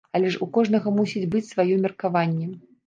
Але 0.19 0.31
ж 0.35 0.39
у 0.45 0.47
кожнага 0.55 0.93
мусіць 1.01 1.31
быць 1.37 1.47
сваё 1.53 1.71
меркаванне. 1.87 2.55